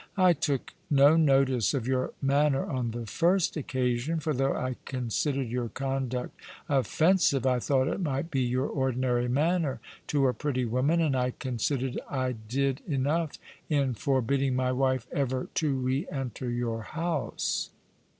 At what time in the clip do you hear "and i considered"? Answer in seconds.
11.01-11.99